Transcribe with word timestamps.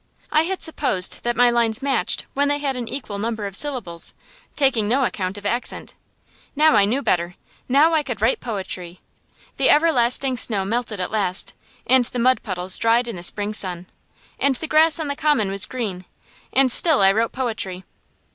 I 0.31 0.45
had 0.45 0.63
supposed 0.63 1.23
that 1.23 1.35
my 1.35 1.51
lines 1.51 1.83
matched 1.83 2.25
when 2.33 2.47
they 2.47 2.57
had 2.57 2.75
an 2.75 2.87
equal 2.87 3.19
number 3.19 3.45
of 3.45 3.55
syllables, 3.55 4.15
taking 4.55 4.87
no 4.87 5.05
account 5.05 5.37
of 5.37 5.45
accent. 5.45 5.93
Now 6.55 6.75
I 6.75 6.85
knew 6.85 7.03
better; 7.03 7.35
now 7.69 7.93
I 7.93 8.01
could 8.01 8.19
write 8.19 8.39
poetry! 8.39 8.99
The 9.57 9.69
everlasting 9.69 10.37
snow 10.37 10.65
melted 10.65 10.99
at 10.99 11.11
last, 11.11 11.53
and 11.85 12.05
the 12.05 12.17
mud 12.17 12.41
puddles 12.41 12.79
dried 12.79 13.07
in 13.07 13.15
the 13.15 13.21
spring 13.21 13.53
sun, 13.53 13.85
and 14.39 14.55
the 14.55 14.65
grass 14.65 14.97
on 14.99 15.07
the 15.07 15.15
common 15.15 15.51
was 15.51 15.67
green, 15.67 16.05
and 16.51 16.71
still 16.71 17.01
I 17.01 17.11
wrote 17.11 17.31
poetry! 17.31 17.83